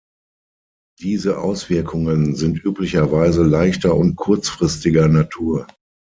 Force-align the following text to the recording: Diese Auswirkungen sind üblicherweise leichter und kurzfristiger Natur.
Diese 0.99 1.37
Auswirkungen 1.37 2.33
sind 2.35 2.57
üblicherweise 2.65 3.43
leichter 3.43 3.95
und 3.95 4.15
kurzfristiger 4.15 5.07
Natur. 5.07 5.67